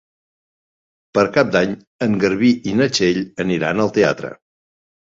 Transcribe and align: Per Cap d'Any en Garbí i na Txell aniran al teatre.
Per 1.17 1.25
Cap 1.35 1.51
d'Any 1.57 1.75
en 2.09 2.17
Garbí 2.27 2.53
i 2.73 2.77
na 2.81 2.91
Txell 2.97 3.23
aniran 3.47 3.87
al 3.87 3.97
teatre. 4.01 4.35